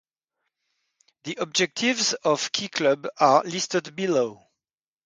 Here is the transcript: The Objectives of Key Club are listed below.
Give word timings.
The 1.25 1.35
Objectives 1.39 2.15
of 2.15 2.51
Key 2.51 2.69
Club 2.69 3.07
are 3.19 3.43
listed 3.43 3.95
below. 3.95 4.47